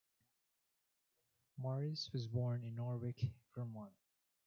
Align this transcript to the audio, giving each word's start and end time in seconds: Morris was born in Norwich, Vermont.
Morris 1.59 2.09
was 2.11 2.25
born 2.25 2.63
in 2.63 2.73
Norwich, 2.73 3.27
Vermont. 3.53 3.93